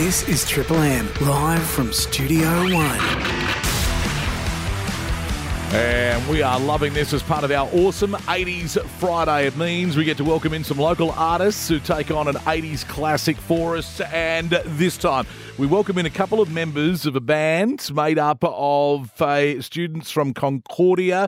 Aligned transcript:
This 0.00 0.28
is 0.28 0.48
Triple 0.48 0.76
M, 0.76 1.08
live 1.22 1.60
from 1.60 1.92
Studio 1.92 2.48
One. 2.72 3.00
And 5.74 6.28
we 6.28 6.40
are 6.40 6.60
loving 6.60 6.94
this 6.94 7.12
as 7.12 7.20
part 7.20 7.42
of 7.42 7.50
our 7.50 7.68
awesome 7.72 8.12
80s 8.12 8.80
Friday. 9.00 9.48
It 9.48 9.56
means 9.56 9.96
we 9.96 10.04
get 10.04 10.16
to 10.18 10.24
welcome 10.24 10.54
in 10.54 10.62
some 10.62 10.78
local 10.78 11.10
artists 11.10 11.68
who 11.68 11.80
take 11.80 12.12
on 12.12 12.28
an 12.28 12.36
80s 12.36 12.86
classic 12.86 13.36
for 13.38 13.76
us. 13.76 14.00
And 14.00 14.50
this 14.50 14.96
time, 14.96 15.26
we 15.58 15.66
welcome 15.66 15.98
in 15.98 16.06
a 16.06 16.10
couple 16.10 16.40
of 16.40 16.48
members 16.48 17.04
of 17.04 17.16
a 17.16 17.20
band 17.20 17.92
made 17.92 18.20
up 18.20 18.44
of 18.44 19.20
uh, 19.20 19.60
students 19.60 20.12
from 20.12 20.32
Concordia. 20.32 21.26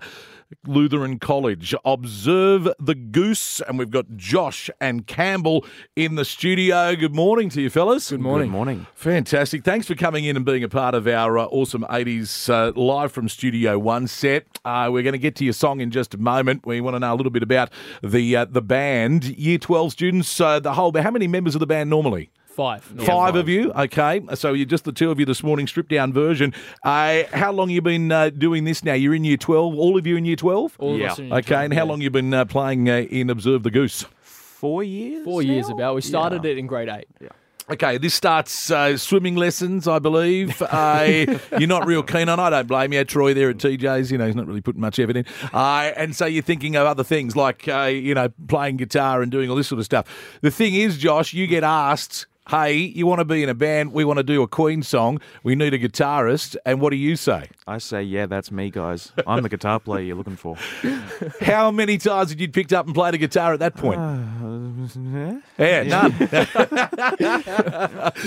Lutheran 0.66 1.18
College. 1.18 1.74
Observe 1.84 2.68
the 2.78 2.94
Goose, 2.94 3.60
and 3.60 3.78
we've 3.78 3.90
got 3.90 4.16
Josh 4.16 4.70
and 4.80 5.06
Campbell 5.06 5.64
in 5.96 6.14
the 6.16 6.24
studio. 6.24 6.94
Good 6.96 7.14
morning 7.14 7.48
to 7.50 7.62
you, 7.62 7.70
fellas. 7.70 8.10
Good 8.10 8.20
morning. 8.20 8.48
Good 8.48 8.52
morning. 8.52 8.86
Fantastic. 8.94 9.64
Thanks 9.64 9.86
for 9.86 9.94
coming 9.94 10.24
in 10.24 10.36
and 10.36 10.44
being 10.44 10.64
a 10.64 10.68
part 10.68 10.94
of 10.94 11.06
our 11.06 11.38
uh, 11.38 11.44
awesome 11.46 11.84
80s 11.88 12.48
uh, 12.48 12.72
live 12.80 13.12
from 13.12 13.28
Studio 13.28 13.78
One 13.78 14.06
set. 14.06 14.46
Uh, 14.64 14.88
we're 14.92 15.02
going 15.02 15.12
to 15.12 15.18
get 15.18 15.36
to 15.36 15.44
your 15.44 15.52
song 15.52 15.80
in 15.80 15.90
just 15.90 16.14
a 16.14 16.18
moment. 16.18 16.66
We 16.66 16.80
want 16.80 16.94
to 16.94 17.00
know 17.00 17.12
a 17.12 17.16
little 17.16 17.30
bit 17.30 17.42
about 17.42 17.70
the 18.02 18.36
uh, 18.36 18.44
the 18.46 18.62
band. 18.62 19.24
Year 19.24 19.58
12 19.58 19.92
students, 19.92 20.40
uh, 20.40 20.60
the 20.60 20.74
whole. 20.74 20.92
How 21.00 21.10
many 21.10 21.28
members 21.28 21.54
of 21.54 21.60
the 21.60 21.66
band 21.66 21.90
normally? 21.90 22.30
Five. 22.60 22.84
Five 23.06 23.36
of 23.36 23.48
you, 23.48 23.72
okay. 23.72 24.20
So 24.34 24.52
you're 24.52 24.66
just 24.66 24.84
the 24.84 24.92
two 24.92 25.10
of 25.10 25.18
you 25.18 25.24
this 25.24 25.42
morning, 25.42 25.66
stripped 25.66 25.88
down 25.88 26.12
version. 26.12 26.52
Uh, 26.84 27.22
how 27.32 27.52
long 27.52 27.70
you 27.70 27.80
been 27.80 28.12
uh, 28.12 28.28
doing 28.28 28.64
this 28.64 28.84
now? 28.84 28.92
You're 28.92 29.14
in 29.14 29.24
year 29.24 29.38
twelve. 29.38 29.74
All 29.78 29.96
of 29.96 30.06
you 30.06 30.16
in 30.16 30.26
year 30.26 30.36
twelve. 30.36 30.76
All 30.78 30.92
of 30.92 31.00
Yeah. 31.00 31.12
us 31.12 31.18
in 31.18 31.28
year 31.28 31.36
Okay, 31.38 31.48
12, 31.54 31.64
and 31.64 31.72
how 31.72 31.84
yeah. 31.84 31.90
long 31.90 32.00
you 32.02 32.10
been 32.10 32.34
uh, 32.34 32.44
playing 32.44 32.90
uh, 32.90 32.96
in 33.10 33.30
Observe 33.30 33.62
the 33.62 33.70
Goose? 33.70 34.04
Four 34.22 34.82
years? 34.84 35.24
Four 35.24 35.40
years 35.42 35.70
about. 35.70 35.94
We 35.94 36.02
started 36.02 36.44
Yeah. 36.44 36.50
it 36.50 36.58
in 36.58 36.66
grade 36.66 36.90
eight. 36.90 37.06
Yeah. 37.18 37.28
Okay, 37.70 37.96
this 37.98 38.12
starts 38.14 38.70
uh, 38.70 38.96
swimming 38.98 39.36
lessons, 39.36 39.88
I 39.88 39.98
believe. 39.98 40.60
Uh, 40.70 41.38
you're 41.58 41.66
not 41.68 41.86
real 41.86 42.02
keen 42.02 42.28
on. 42.28 42.38
I 42.40 42.50
don't 42.50 42.66
blame 42.68 42.92
you. 42.92 43.04
Troy 43.04 43.32
there 43.32 43.48
at 43.48 43.56
TJ's, 43.56 44.12
you 44.12 44.18
know, 44.18 44.26
he's 44.26 44.36
not 44.36 44.46
really 44.46 44.60
putting 44.60 44.80
much 44.82 44.98
effort 44.98 45.16
in. 45.16 45.24
Uh, 45.54 45.92
and 45.96 46.14
so 46.14 46.26
you're 46.26 46.42
thinking 46.42 46.76
of 46.76 46.86
other 46.86 47.04
things 47.04 47.36
like, 47.36 47.66
uh, 47.68 47.84
you 47.84 48.14
know, 48.14 48.28
playing 48.48 48.76
guitar 48.76 49.22
and 49.22 49.30
doing 49.32 49.48
all 49.48 49.56
this 49.56 49.68
sort 49.68 49.78
of 49.78 49.84
stuff. 49.86 50.06
The 50.42 50.50
thing 50.50 50.74
is, 50.74 50.98
Josh, 50.98 51.32
you 51.32 51.46
get 51.46 51.64
asked. 51.64 52.26
Hey, 52.48 52.74
you 52.78 53.06
want 53.06 53.20
to 53.20 53.24
be 53.24 53.44
in 53.44 53.48
a 53.48 53.54
band? 53.54 53.92
We 53.92 54.04
want 54.04 54.16
to 54.16 54.24
do 54.24 54.42
a 54.42 54.48
Queen 54.48 54.82
song. 54.82 55.20
We 55.44 55.54
need 55.54 55.72
a 55.72 55.78
guitarist. 55.78 56.56
And 56.66 56.80
what 56.80 56.90
do 56.90 56.96
you 56.96 57.14
say? 57.14 57.48
I 57.68 57.78
say, 57.78 58.02
yeah, 58.02 58.26
that's 58.26 58.50
me, 58.50 58.70
guys. 58.70 59.12
I'm 59.24 59.42
the 59.44 59.48
guitar 59.48 59.78
player 59.78 60.02
you're 60.02 60.16
looking 60.16 60.34
for. 60.36 60.56
How 61.42 61.70
many 61.70 61.96
times 61.98 62.30
had 62.30 62.40
you 62.40 62.48
picked 62.48 62.72
up 62.72 62.86
and 62.86 62.94
played 62.94 63.14
a 63.14 63.18
guitar 63.18 63.52
at 63.52 63.60
that 63.60 63.76
point? 63.76 64.00
Uh, 64.00 65.40
yeah, 65.58 65.82
none. 65.84 66.12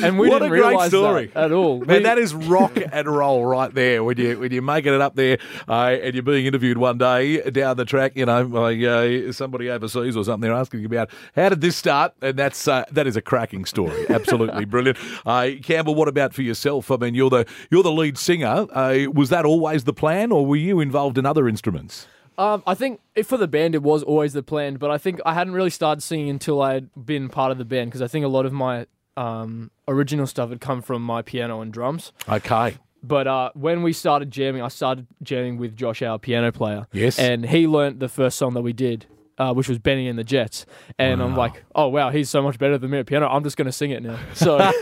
And 0.03 0.17
we 0.17 0.29
What 0.29 0.39
didn't 0.39 0.43
a 0.43 0.49
great 0.49 0.67
realize 0.67 0.89
story. 0.89 1.25
that 1.33 1.45
at 1.45 1.51
all. 1.51 1.79
Man, 1.79 1.97
We- 1.97 2.03
that 2.03 2.17
is 2.17 2.33
rock 2.33 2.77
and 2.93 3.07
roll 3.07 3.45
right 3.45 3.73
there. 3.73 4.03
When 4.05 4.17
you 4.17 4.39
when 4.39 4.51
you're 4.53 4.61
making 4.61 4.93
it 4.93 5.01
up 5.01 5.15
there, 5.15 5.37
uh, 5.67 5.97
and 6.01 6.13
you're 6.13 6.23
being 6.23 6.45
interviewed 6.45 6.77
one 6.77 6.97
day 6.97 7.41
down 7.49 7.75
the 7.77 7.85
track, 7.85 8.13
you 8.15 8.25
know, 8.25 8.45
by 8.45 8.75
uh, 8.75 9.31
somebody 9.33 9.69
overseas 9.69 10.15
or 10.15 10.23
something, 10.23 10.41
they're 10.41 10.57
asking 10.57 10.79
you 10.81 10.85
about 10.85 11.09
how 11.35 11.49
did 11.49 11.59
this 11.61 11.75
start, 11.75 12.13
and 12.21 12.37
that's 12.37 12.67
uh, 12.67 12.85
that 12.91 13.05
is 13.07 13.17
a 13.17 13.21
cracking 13.21 13.65
story. 13.65 14.02
Absolutely 14.09 14.65
brilliant. 14.65 14.97
Uh, 15.25 15.51
Campbell, 15.61 15.95
what 15.95 16.07
about 16.07 16.33
for 16.33 16.41
yourself? 16.41 16.91
I 16.91 16.97
mean, 16.97 17.15
you're 17.15 17.29
the 17.29 17.45
you're 17.69 17.83
the 17.83 17.91
lead 17.91 18.17
singer. 18.17 18.67
Uh, 18.71 19.05
was 19.13 19.29
that 19.29 19.45
always 19.45 19.83
the 19.83 19.93
plan, 19.93 20.31
or 20.31 20.45
were 20.45 20.55
you 20.55 20.79
involved 20.79 21.17
in 21.17 21.25
other 21.25 21.47
instruments? 21.47 22.07
Um, 22.37 22.63
I 22.65 22.73
think 22.73 22.99
if 23.15 23.27
for 23.27 23.37
the 23.37 23.47
band 23.47 23.75
it 23.75 23.83
was 23.83 24.01
always 24.03 24.33
the 24.33 24.43
plan, 24.43 24.75
but 24.75 24.89
I 24.89 24.97
think 24.97 25.19
I 25.25 25.33
hadn't 25.33 25.53
really 25.53 25.69
started 25.69 26.01
singing 26.01 26.29
until 26.29 26.61
I 26.61 26.73
had 26.73 26.89
been 27.05 27.29
part 27.29 27.51
of 27.51 27.57
the 27.57 27.65
band 27.65 27.91
because 27.91 28.01
I 28.01 28.07
think 28.07 28.25
a 28.25 28.29
lot 28.29 28.45
of 28.45 28.53
my 28.53 28.87
um, 29.15 29.69
original 29.87 30.25
stuff 30.25 30.49
had 30.49 30.59
come 30.59 30.81
from 30.81 31.03
my 31.03 31.21
piano 31.21 31.61
and 31.61 31.71
drums. 31.71 32.11
Okay. 32.27 32.77
But 33.03 33.27
uh, 33.27 33.51
when 33.53 33.83
we 33.83 33.91
started 33.91 34.31
jamming, 34.31 34.61
I 34.61 34.69
started 34.69 35.07
jamming 35.21 35.57
with 35.57 35.75
Josh, 35.75 36.01
our 36.01 36.17
piano 36.17 36.51
player. 36.51 36.87
Yes. 36.93 37.19
And 37.19 37.45
he 37.45 37.67
learnt 37.67 37.99
the 37.99 38.07
first 38.07 38.37
song 38.37 38.53
that 38.53 38.61
we 38.61 38.71
did, 38.71 39.05
uh, 39.37 39.53
which 39.53 39.67
was 39.67 39.79
Bennie 39.79 40.07
and 40.07 40.17
the 40.17 40.23
Jets. 40.23 40.65
And 40.99 41.21
I'm 41.21 41.35
like, 41.35 41.63
oh, 41.75 41.87
wow, 41.87 42.09
he's 42.09 42.29
so 42.29 42.41
much 42.41 42.59
better 42.59 42.77
than 42.77 42.91
me 42.91 42.99
at 42.99 43.05
piano. 43.05 43.27
I'm 43.27 43.43
just 43.43 43.57
going 43.57 43.65
to 43.65 43.71
sing 43.71 43.91
it 43.91 44.03
now. 44.03 44.19
So, 44.33 44.57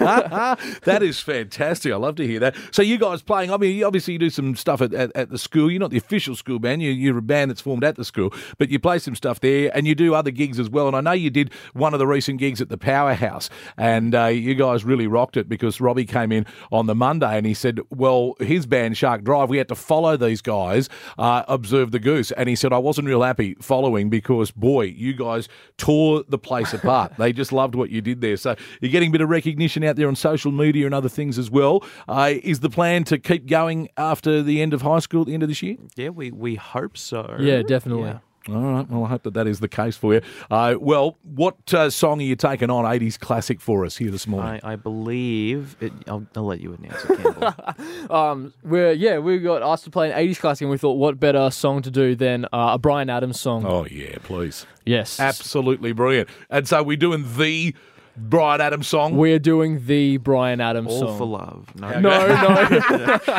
that 0.84 1.00
is 1.02 1.20
fantastic. 1.20 1.92
I 1.92 1.96
love 1.96 2.16
to 2.16 2.28
hear 2.28 2.40
that. 2.40 2.56
So 2.72 2.82
you 2.82 2.98
guys 2.98 3.22
playing? 3.22 3.52
I 3.52 3.58
mean, 3.58 3.84
obviously 3.84 4.14
you 4.14 4.20
do 4.20 4.30
some 4.30 4.56
stuff 4.56 4.82
at, 4.82 4.94
at, 4.94 5.16
at 5.16 5.30
the 5.30 5.38
school. 5.38 5.72
You're 5.72 5.80
not 5.80 5.92
the 5.92 5.98
official 5.98 6.36
school 6.36 6.60
band. 6.60 6.82
You, 6.82 6.92
you're 6.92 7.18
a 7.18 7.22
band 7.22 7.52
that's 7.52 7.62
formed 7.62 7.84
at 7.84 7.96
the 7.96 8.06
school, 8.06 8.34
but 8.58 8.70
you 8.70 8.80
play 8.80 9.00
some 9.00 9.16
stuff 9.16 9.40
there, 9.40 9.72
and 9.74 9.88
you 9.88 9.96
do 9.96 10.14
other 10.14 10.32
gigs 10.32 10.60
as 10.60 10.70
well. 10.70 10.88
And 10.88 10.96
I 10.96 11.02
know 11.02 11.12
you 11.12 11.30
did 11.30 11.52
one 11.74 11.94
of 11.94 12.00
the 12.00 12.08
recent 12.08 12.40
gigs 12.40 12.62
at 12.62 12.70
the 12.70 12.78
Powerhouse, 12.78 13.50
and 13.78 14.14
uh, 14.14 14.26
you 14.26 14.56
guys 14.56 14.84
really 14.84 15.08
rocked 15.08 15.38
it 15.38 15.48
because 15.48 15.80
Robbie 15.80 16.06
came 16.06 16.32
in 16.32 16.46
on 16.72 16.88
the 16.88 16.96
Monday 16.96 17.38
and 17.38 17.46
he 17.46 17.54
said, 17.54 17.80
"Well, 17.90 18.36
his 18.40 18.66
band 18.66 18.98
Shark 18.98 19.24
Drive, 19.24 19.50
we 19.50 19.58
had 19.58 19.68
to 19.70 19.76
follow 19.76 20.18
these 20.18 20.42
guys, 20.42 20.90
uh, 21.18 21.44
observe 21.48 21.92
the 21.92 22.00
goose," 22.00 22.32
and 22.32 22.50
he 22.50 22.56
said, 22.56 22.74
"I 22.74 22.78
wasn't 22.80 23.08
real 23.08 23.22
happy 23.22 23.56
following 23.62 24.10
because 24.10 24.41
boy, 24.50 24.86
you 24.86 25.14
guys 25.14 25.48
tore 25.78 26.24
the 26.28 26.40
place 26.40 26.74
apart. 26.74 27.14
they 27.20 27.32
just 27.32 27.52
loved 27.52 27.76
what 27.76 27.92
you 27.92 28.02
did 28.02 28.22
there. 28.22 28.38
So 28.38 28.56
you're 28.80 28.92
getting 28.92 29.10
a 29.10 29.12
bit 29.12 29.22
of 29.22 29.30
recognition 29.30 29.84
out 29.84 29.96
there 29.96 30.08
on 30.08 30.16
social 30.16 30.52
media 30.52 30.88
and 30.88 30.96
other 30.96 31.10
things 31.10 31.38
as 31.38 31.52
well. 31.52 31.84
Uh, 32.08 32.34
is 32.42 32.62
the 32.62 32.70
plan 32.70 33.04
to 33.04 33.20
keep 33.20 33.46
going 33.46 33.90
after 33.98 34.42
the 34.42 34.62
end 34.62 34.74
of 34.74 34.82
high 34.82 35.00
school 35.00 35.22
at 35.22 35.28
the 35.28 35.36
end 35.36 35.44
of 35.44 35.50
this 35.50 35.62
year? 35.62 35.78
yeah, 35.96 36.10
we, 36.10 36.32
we 36.32 36.56
hope 36.56 36.98
so. 36.98 37.36
yeah, 37.40 37.62
definitely. 37.62 38.10
Yeah. 38.10 38.20
All 38.50 38.56
right. 38.56 38.90
Well, 38.90 39.06
I 39.06 39.10
hope 39.10 39.24
that 39.24 39.34
that 39.36 39.48
is 39.48 39.60
the 39.60 39.68
case 39.68 39.96
for 39.96 40.16
you. 40.16 40.22
Uh, 40.50 40.76
well, 40.80 41.18
what 41.24 41.74
uh, 41.74 41.90
song 41.90 42.20
are 42.20 42.24
you 42.24 42.36
taking 42.36 42.70
on 42.70 42.86
80s 42.86 43.20
classic 43.20 43.62
for 43.62 43.86
us 43.86 43.98
here 43.98 44.10
this 44.10 44.26
morning? 44.26 44.60
I, 44.64 44.74
I 44.74 44.76
believe 44.76 45.78
it. 45.80 45.94
I'll, 46.08 46.26
I'll 46.36 46.46
let 46.46 46.60
you 46.60 46.74
announce 46.74 47.04
it, 47.06 47.18
Campbell. 47.20 47.54
Um, 48.10 48.54
we're, 48.64 48.92
yeah, 48.92 49.20
we 49.20 49.40
got 49.40 49.62
asked 49.62 49.86
to 49.86 49.92
play 49.92 50.12
an 50.12 50.18
80s 50.18 50.40
classic, 50.40 50.62
and 50.62 50.72
we 50.72 50.78
thought, 50.78 50.94
what 50.94 51.20
better 51.20 51.50
song 51.52 51.82
to 51.84 51.92
do 51.92 52.16
than 52.16 52.46
uh, 52.46 52.72
a 52.74 52.78
Bryan 52.80 53.10
Adams 53.10 53.40
song? 53.40 53.66
oh, 53.66 53.86
yeah, 53.86 54.18
please. 54.24 54.66
Yes. 54.86 55.20
Absolutely 55.20 55.92
brilliant. 55.94 56.28
And 56.50 56.68
so 56.68 56.82
we're 56.84 56.98
doing 56.98 57.26
the 57.38 57.74
Bryan 58.18 58.62
Adams 58.62 58.88
song. 58.88 59.16
We're 59.18 59.40
doing 59.40 59.86
the 59.86 60.18
Bryan 60.18 60.60
Adams 60.62 60.90
song. 60.92 61.02
All 61.02 61.08
song. 61.10 61.18
for 61.18 61.26
love. 61.28 61.76
No, 61.76 62.00
No, 62.00 62.28
no. 62.28 63.20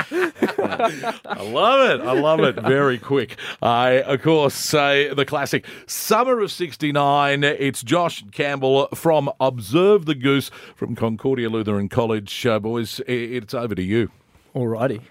I 1.27 1.43
love 1.43 1.91
it. 1.91 2.01
I 2.01 2.13
love 2.13 2.41
it. 2.41 2.57
Very 2.57 2.99
quick. 2.99 3.37
I, 3.61 4.03
of 4.03 4.23
course, 4.23 4.73
uh, 4.75 5.13
the 5.15 5.25
classic 5.25 5.67
Summer 5.87 6.41
of 6.41 6.51
69. 6.51 7.45
It's 7.45 7.83
Josh 7.83 8.25
Campbell 8.33 8.89
from 8.95 9.31
Observe 9.41 10.07
the 10.07 10.15
Goose 10.15 10.51
from 10.75 10.95
Concordia 10.97 11.49
Lutheran 11.51 11.89
College. 11.89 12.47
Uh, 12.47 12.59
boys, 12.59 13.01
it's 13.07 13.55
over 13.55 13.75
to 13.75 13.83
you. 13.83 14.11
Alrighty. 14.55 15.03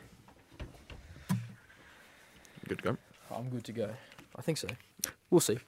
Good 2.67 2.77
to 2.79 2.83
go. 2.83 2.97
I'm 3.35 3.49
good 3.49 3.63
to 3.65 3.71
go. 3.73 3.89
I 4.35 4.41
think 4.41 4.57
so. 4.57 4.67
We'll 5.29 5.39
see. 5.41 5.59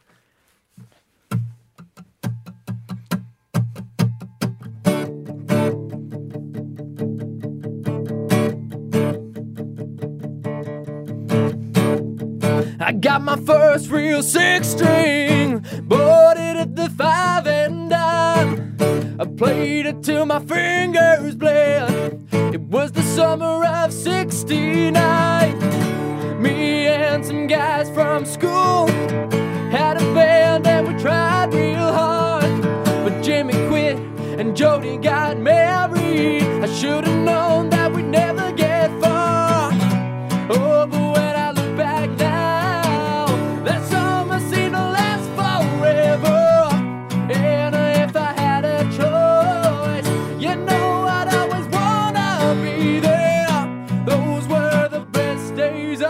I 12.86 12.92
got 12.92 13.22
my 13.22 13.38
first 13.38 13.90
real 13.90 14.22
six 14.22 14.68
string, 14.68 15.66
bought 15.84 16.36
it 16.36 16.58
at 16.58 16.76
the 16.76 16.90
five 16.90 17.48
and 17.48 17.90
dime. 17.90 18.76
I 19.18 19.26
played 19.26 19.86
it 19.86 20.04
till 20.04 20.26
my 20.26 20.40
fingers 20.40 21.36
bled. 21.36 22.28
It 22.34 22.60
was 22.60 22.92
the 22.92 23.04
summer 23.04 23.64
of 23.66 23.94
69. 23.94 25.53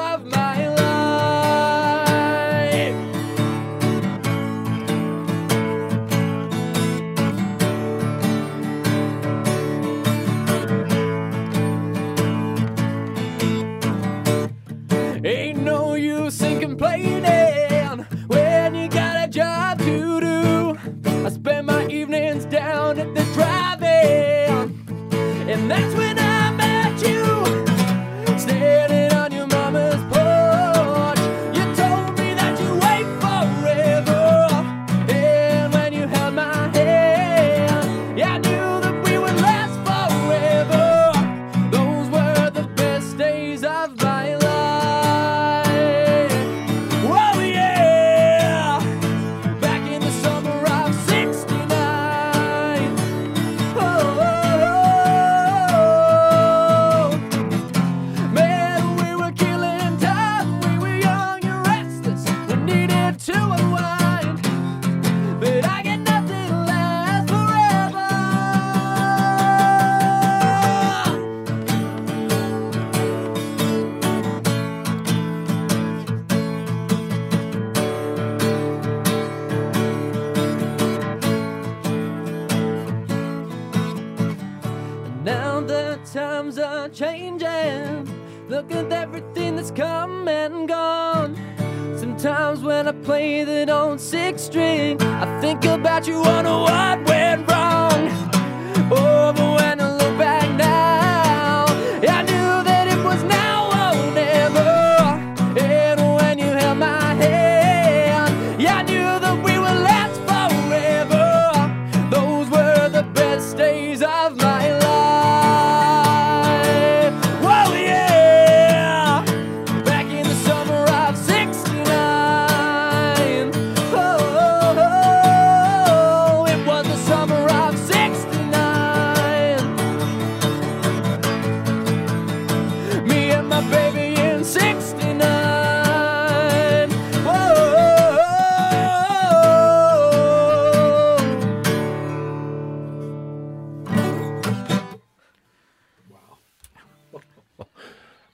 Of 0.03 0.25
my 0.25 0.62
are 86.83 86.89
changing. 86.89 88.09
Look 88.50 88.69
at 88.74 88.91
everything 88.91 89.56
that's 89.56 89.71
come 89.71 90.27
and 90.27 90.68
gone. 90.68 91.33
Sometimes 91.97 92.62
when 92.62 92.89
I 92.89 92.91
play 92.91 93.45
that 93.45 93.69
on 93.69 93.97
six 93.97 94.41
string, 94.41 95.01
I 95.01 95.39
think 95.39 95.63
about 95.63 96.07
you, 96.07 96.19
wonder 96.19 96.51
what 96.51 97.07
went 97.07 97.50
wrong. 97.50 98.32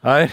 Hey, 0.09 0.31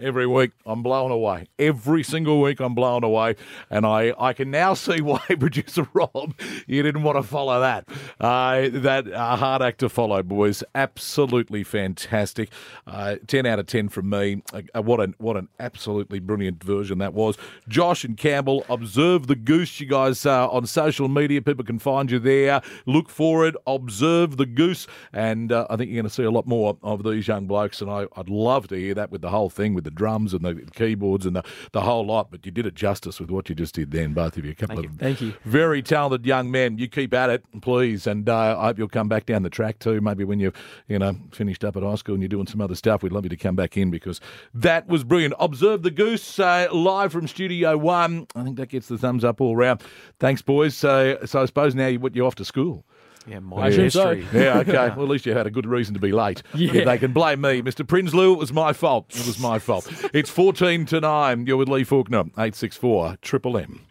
every 0.00 0.26
week 0.26 0.52
I'm 0.66 0.82
blown 0.82 1.10
away. 1.10 1.48
Every 1.58 2.02
single 2.02 2.40
week 2.40 2.60
I'm 2.60 2.74
blown 2.74 3.04
away, 3.04 3.36
and 3.70 3.86
I, 3.86 4.14
I 4.18 4.32
can 4.32 4.50
now 4.50 4.74
see 4.74 5.00
why 5.00 5.20
producer 5.38 5.88
Rob 5.92 6.34
you 6.66 6.82
didn't 6.82 7.02
want 7.02 7.16
to 7.16 7.22
follow 7.22 7.60
that. 7.60 7.88
Uh, 8.20 8.68
that 8.72 9.10
uh, 9.10 9.36
hard 9.36 9.62
act 9.62 9.80
to 9.80 9.88
follow, 9.88 10.22
boys. 10.22 10.62
Absolutely 10.74 11.62
fantastic. 11.62 12.50
Uh, 12.86 13.16
ten 13.26 13.46
out 13.46 13.58
of 13.58 13.66
ten 13.66 13.88
from 13.88 14.10
me. 14.10 14.42
Uh, 14.52 14.82
what 14.82 15.00
an 15.00 15.14
what 15.18 15.36
an 15.36 15.48
absolutely 15.58 16.18
brilliant 16.18 16.62
version 16.62 16.98
that 16.98 17.14
was. 17.14 17.36
Josh 17.68 18.04
and 18.04 18.16
Campbell, 18.16 18.64
observe 18.68 19.26
the 19.26 19.36
goose. 19.36 19.80
You 19.80 19.86
guys 19.86 20.26
uh, 20.26 20.48
on 20.48 20.66
social 20.66 21.08
media, 21.08 21.42
people 21.42 21.64
can 21.64 21.78
find 21.78 22.10
you 22.10 22.18
there. 22.18 22.60
Look 22.86 23.08
for 23.08 23.46
it. 23.46 23.54
Observe 23.66 24.36
the 24.36 24.46
goose, 24.46 24.86
and 25.12 25.52
uh, 25.52 25.66
I 25.70 25.76
think 25.76 25.90
you're 25.90 26.02
going 26.02 26.08
to 26.08 26.14
see 26.14 26.24
a 26.24 26.30
lot 26.30 26.46
more 26.46 26.76
of 26.82 27.02
these 27.04 27.28
young 27.28 27.46
blokes. 27.46 27.80
And 27.80 27.90
I, 27.90 28.06
I'd 28.16 28.28
love 28.28 28.68
to 28.68 28.76
hear 28.76 28.94
that 28.94 29.10
with 29.10 29.22
the 29.22 29.30
whole 29.30 29.50
thing, 29.50 29.74
with 29.74 29.83
the 29.84 29.90
drums 29.90 30.34
and 30.34 30.44
the 30.44 30.54
keyboards 30.74 31.26
and 31.26 31.36
the, 31.36 31.44
the 31.72 31.82
whole 31.82 32.04
lot. 32.04 32.30
But 32.30 32.44
you 32.44 32.52
did 32.52 32.66
it 32.66 32.74
justice 32.74 33.20
with 33.20 33.30
what 33.30 33.48
you 33.48 33.54
just 33.54 33.74
did 33.74 33.90
then, 33.90 34.12
both 34.12 34.36
of 34.36 34.44
you. 34.44 34.52
A 34.52 34.54
couple 34.54 34.76
Thank 34.76 34.86
of 34.86 34.92
you. 34.92 34.98
Thank 34.98 35.20
you. 35.20 35.34
very 35.44 35.82
talented 35.82 36.26
young 36.26 36.50
men. 36.50 36.78
You 36.78 36.88
keep 36.88 37.14
at 37.14 37.30
it, 37.30 37.44
please, 37.60 38.06
and 38.06 38.28
uh, 38.28 38.58
I 38.58 38.66
hope 38.66 38.78
you'll 38.78 38.88
come 38.88 39.08
back 39.08 39.26
down 39.26 39.42
the 39.42 39.50
track 39.50 39.78
too. 39.78 40.00
Maybe 40.00 40.24
when 40.24 40.40
you've 40.40 40.54
you 40.88 40.98
know 40.98 41.16
finished 41.32 41.64
up 41.64 41.76
at 41.76 41.82
high 41.82 41.94
school 41.94 42.14
and 42.14 42.22
you're 42.22 42.28
doing 42.28 42.46
some 42.46 42.60
other 42.60 42.74
stuff, 42.74 43.02
we'd 43.02 43.12
love 43.12 43.24
you 43.24 43.30
to 43.30 43.36
come 43.36 43.56
back 43.56 43.76
in 43.76 43.90
because 43.90 44.20
that 44.52 44.86
was 44.88 45.04
brilliant. 45.04 45.34
Observe 45.38 45.82
the 45.82 45.90
goose 45.90 46.38
uh, 46.38 46.68
live 46.72 47.12
from 47.12 47.28
Studio 47.28 47.76
One. 47.76 48.26
I 48.34 48.42
think 48.44 48.56
that 48.56 48.68
gets 48.68 48.88
the 48.88 48.98
thumbs 48.98 49.24
up 49.24 49.40
all 49.40 49.56
round. 49.56 49.82
Thanks, 50.18 50.42
boys. 50.42 50.76
So, 50.76 51.18
so 51.24 51.42
I 51.42 51.46
suppose 51.46 51.74
now 51.74 51.86
you, 51.86 52.00
what 52.00 52.14
you're 52.14 52.26
off 52.26 52.34
to 52.36 52.44
school. 52.44 52.84
Yeah, 53.26 53.40
my 53.40 53.70
so. 53.70 53.82
history. 53.82 54.26
Yeah, 54.32 54.58
okay. 54.58 54.72
Well, 54.94 55.04
at 55.04 55.08
least 55.10 55.26
you 55.26 55.32
had 55.32 55.46
a 55.46 55.50
good 55.50 55.66
reason 55.66 55.94
to 55.94 56.00
be 56.00 56.12
late. 56.12 56.42
Yeah. 56.54 56.84
They 56.84 56.98
can 56.98 57.12
blame 57.12 57.40
me. 57.40 57.62
Mr. 57.62 57.86
Prinsloo, 57.86 58.34
it 58.34 58.38
was 58.38 58.52
my 58.52 58.72
fault. 58.72 59.06
It 59.10 59.26
was 59.26 59.38
my 59.38 59.58
fault. 59.58 59.90
It's 60.12 60.30
14 60.30 60.86
to 60.86 61.00
9. 61.00 61.46
You're 61.46 61.56
with 61.56 61.68
Lee 61.68 61.84
Faulkner, 61.84 62.20
864 62.20 63.18
Triple 63.22 63.56
M. 63.58 63.86